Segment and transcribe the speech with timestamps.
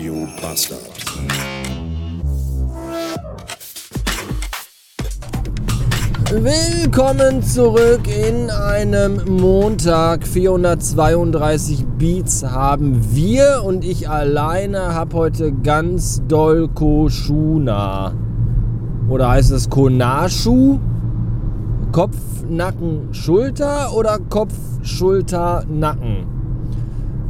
[0.00, 0.80] Radio Bastard.
[6.30, 10.26] Willkommen zurück in einem Montag.
[10.26, 18.14] 432 Beats haben wir und ich alleine habe heute ganz doll Koshuna.
[19.10, 20.78] Oder heißt es Konashu?
[21.92, 22.16] Kopf,
[22.48, 26.39] Nacken, Schulter oder Kopf, Schulter, Nacken?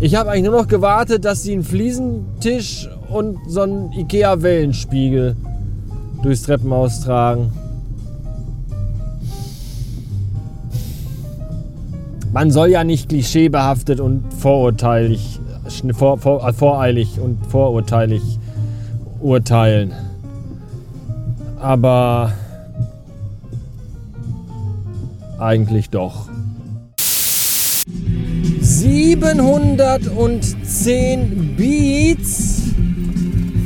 [0.00, 5.36] Ich habe eigentlich nur noch gewartet, dass sie einen Fliesentisch und so einen Ikea-Wellenspiegel
[6.20, 7.52] durchs Treppenhaus tragen.
[12.32, 15.38] Man soll ja nicht klischeebehaftet und vorurteilig
[15.92, 18.38] vor, vor, äh, voreilig und vorurteilig
[19.20, 19.92] urteilen.
[21.60, 22.32] Aber
[25.38, 26.28] eigentlich doch.
[28.60, 32.62] 710 Beats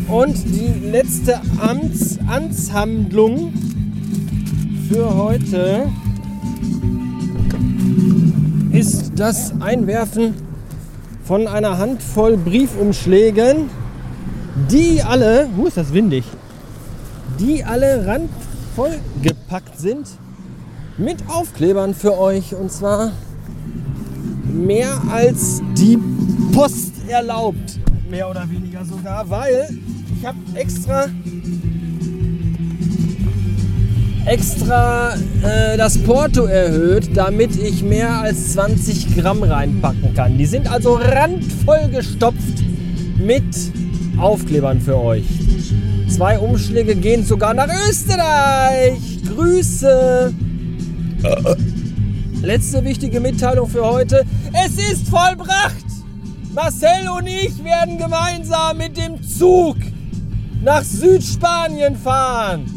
[0.09, 3.52] und die letzte Amts Amtshandlung
[4.88, 5.87] für heute
[8.73, 10.45] ist das Einwerfen
[11.26, 13.69] von einer Handvoll Briefumschlägen,
[14.70, 16.25] die alle, wo ist das windig,
[17.40, 20.06] die alle randvoll gepackt sind
[20.96, 22.55] mit Aufklebern für euch.
[22.55, 23.11] Und zwar
[24.44, 25.99] mehr als die
[26.52, 29.69] Post erlaubt, mehr oder weniger sogar, weil
[30.17, 31.06] ich habe extra
[34.26, 40.37] extra äh, das Porto erhöht, damit ich mehr als 20 Gramm reinpacken kann.
[40.37, 42.64] Die sind also randvoll gestopft
[43.19, 43.44] mit
[44.19, 45.25] Aufklebern für euch.
[46.08, 48.99] Zwei Umschläge gehen sogar nach Österreich.
[49.34, 50.32] Grüße.
[52.43, 54.25] Letzte wichtige Mitteilung für heute.
[54.52, 55.84] Es ist vollbracht!
[56.55, 59.76] Marcel und ich werden gemeinsam mit dem Zug
[60.62, 62.75] nach Südspanien fahren.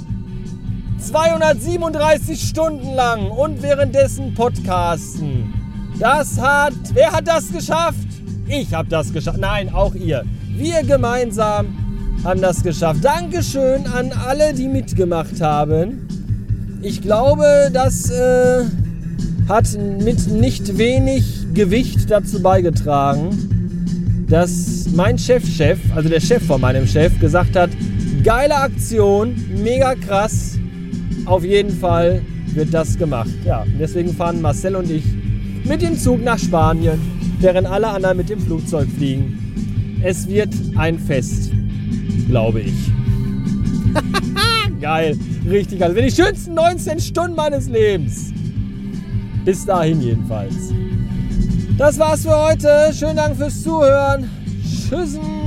[1.09, 5.51] 237 Stunden lang und währenddessen podcasten.
[5.97, 8.07] Das hat, wer hat das geschafft?
[8.47, 9.39] Ich habe das geschafft.
[9.39, 10.23] Nein, auch ihr.
[10.55, 11.75] Wir gemeinsam
[12.23, 13.03] haben das geschafft.
[13.03, 16.07] Dankeschön an alle, die mitgemacht haben.
[16.83, 18.65] Ich glaube, das äh,
[19.47, 26.61] hat mit nicht wenig Gewicht dazu beigetragen, dass mein Chefchef, -Chef, also der Chef von
[26.61, 27.71] meinem Chef, gesagt hat,
[28.23, 30.58] geile Aktion, mega krass,
[31.25, 32.21] auf jeden Fall
[32.53, 33.31] wird das gemacht.
[33.45, 35.03] Ja, deswegen fahren Marcel und ich
[35.65, 36.99] mit dem Zug nach Spanien,
[37.39, 39.99] während alle anderen mit dem Flugzeug fliegen.
[40.03, 41.51] Es wird ein Fest,
[42.27, 42.73] glaube ich.
[44.81, 45.17] geil,
[45.49, 45.93] richtig geil.
[45.93, 48.33] Das sind die schönsten 19 Stunden meines Lebens.
[49.45, 50.73] Bis dahin jedenfalls.
[51.77, 52.91] Das war's für heute.
[52.93, 54.29] Schönen Dank fürs Zuhören.
[54.89, 55.38] Tschüssen.